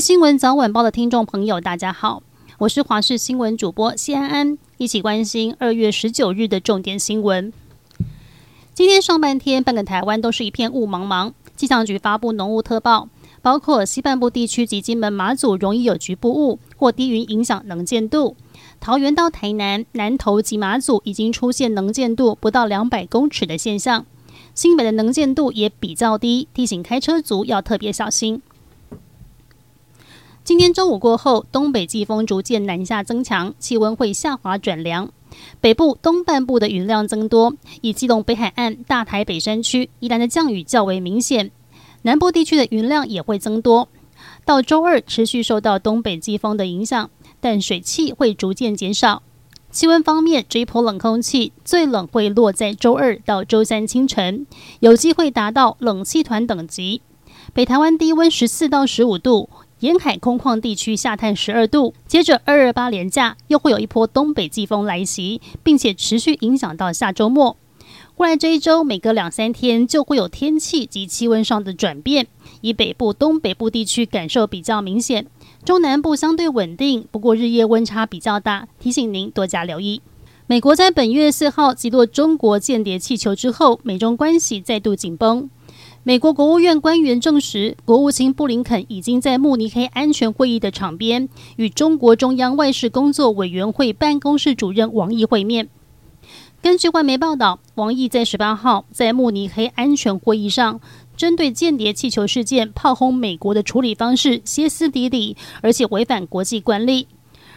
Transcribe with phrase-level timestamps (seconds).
[0.00, 2.22] 新闻早晚报的听众朋友，大家好，
[2.58, 7.50] 我是华视新闻主播谢安安，一起关心二月十九日的重点新闻。
[8.74, 11.32] 今天上半天，半个台湾都是一片雾茫茫。
[11.56, 13.08] 气象局发布浓雾特报，
[13.40, 18.36] 包括西半部地区及金门、马祖容易有局部雾或低云影响能见度。
[18.78, 24.04] 桃园到台南、南投及马祖已经出现能见度不到两百公尺的现象。
[24.54, 28.42] 新北的能见度也比较低，提醒开车族要特别小心。
[30.46, 35.10] 今天中午过后，东北季风逐渐南下增强，气温会下滑转凉。
[35.60, 41.50] 北部东半部的云量增多，以基隆北海岸、大台北山区依然的降雨较为明显。
[42.02, 43.88] 南部地区的云量也会增多。
[44.44, 47.10] 到周二持续受到东北季风的影响，
[47.40, 49.24] 但水汽会逐渐减少。
[49.72, 54.46] 气温方面，这一波冷空气最冷会落在周二到周三清晨，
[54.78, 57.02] 有机会达到冷气团等级。
[57.52, 59.50] 北台湾低温十四到十五度。
[59.80, 67.58] 沿海空旷地区下探十二度，接着二二八连假又会有一波东北季风来袭，并且持续影响到下周末。
[68.14, 72.26] 过来这一周，每隔两三天就会有天气及气温上的转变，
[72.62, 75.26] 以北部、东北部地区感受比较明显，
[75.62, 80.00] 中南部相对稳定，不过日夜温差比较大，提醒您多加留意。
[80.46, 85.50] 美国在本月四号击落中国间谍气球之后，美中关系再度紧绷。
[86.08, 95.68] 美国国务院官员证实，国务卿布林肯已经在慕尼黑安全会议的场边与中国中央外事工作委员会办公室主任王毅会面。
[96.62, 100.80] 根据外媒报道，王毅在十八号在慕尼黑安全会议上，
[101.16, 107.08] 针对间谍气球事件炮轰美国的处理方式歇斯底里，而且违反国际惯例。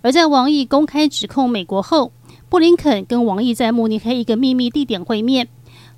[0.00, 2.10] 而在王毅公开指控美国后，
[2.48, 5.48] 布林肯跟王毅在慕尼黑一个秘密地点会面。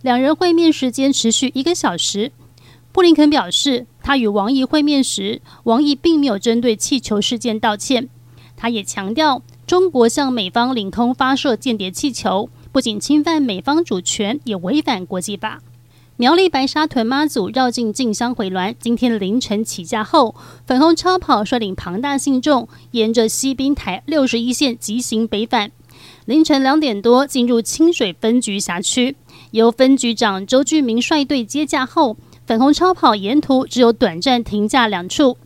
[0.03, 2.33] 两人会面时间持续一个小时。
[2.92, 8.08] 布林肯表示，他与王毅会面时，王毅并没有针对气球事件道歉。
[8.57, 15.63] 他也强调，中国向美方领空发射间谍气球，不仅侵犯美方主权，也违反国际法。
[16.17, 20.34] 苗栗白沙屯妈祖绕境进香回銮，今天凌晨起驾后，
[20.67, 25.73] 粉红超跑率领庞大信众，沿着西滨台六十一线急行北返。
[26.27, 29.17] 凌晨两点多进入清水分局辖区，
[29.52, 35.36] 由分局长周俊明率队接驾后，粉红超跑沿途只有短暂停驾两处，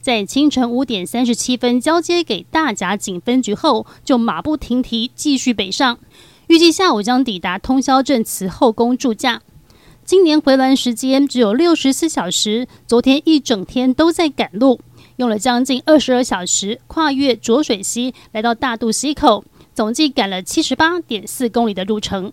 [0.00, 5.98] 在清晨五点三十七分交接给大甲警分局后，就马不停蹄继续北上，
[6.46, 9.42] 预计下午将抵达通霄镇慈后宫驻驾。
[10.04, 14.80] 今年回銮时间只有六十四小时，昨天一整天都在赶路，
[15.16, 19.44] 用了将近二十二小时跨越浊水溪来到大肚溪口。
[19.74, 22.32] 总计赶了七十八点四公里的路程。